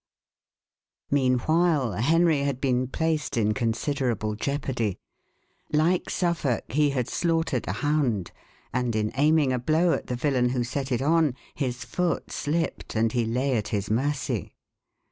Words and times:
Meanwhile, 1.11 1.91
Henry 1.91 2.39
had 2.39 2.59
been 2.59 2.87
placed 2.87 3.37
in 3.37 3.53
considerable 3.53 4.33
jeopardy. 4.33 4.97
Like 5.71 6.09
Suffolk, 6.09 6.71
he 6.71 6.89
had 6.89 7.07
slaughtered 7.07 7.67
a 7.67 7.71
hound, 7.85 8.31
and, 8.73 8.95
in 8.95 9.11
aiming 9.13 9.53
a 9.53 9.59
blow 9.59 9.93
at 9.93 10.07
the 10.07 10.15
villain 10.15 10.49
who 10.49 10.63
set 10.63 10.91
it 10.91 11.03
on, 11.03 11.35
his 11.53 11.83
foot 11.85 12.31
slipped, 12.31 12.95
and 12.95 13.11
he 13.11 13.27
lay 13.27 13.55
at 13.55 13.67
his 13.67 13.91
mercy. 13.91 14.55